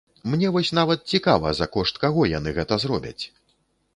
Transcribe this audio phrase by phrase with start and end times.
[0.33, 3.19] Мне вось нават цікава, за кошт каго яны гэта зробяць?